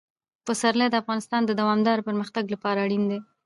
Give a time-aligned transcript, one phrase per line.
[0.45, 3.19] پسرلی د افغانستان د دوامداره پرمختګ لپاره اړین دي.